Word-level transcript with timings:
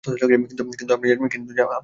কিন্তু 0.03 0.61
আপনি 0.65 1.07
জানবেন 1.07 1.19
আমি 1.19 1.29
হিন্দু। 1.35 1.51